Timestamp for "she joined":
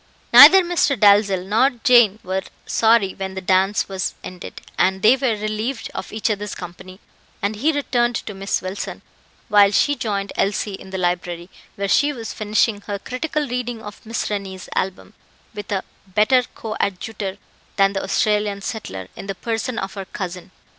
9.69-10.33